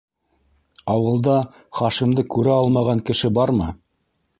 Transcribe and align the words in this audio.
Ауылда 0.93 1.37
Хашимды 1.83 2.27
күрә 2.37 2.59
алмаған 2.59 3.09
кеше 3.13 3.37
бармы? 3.41 3.75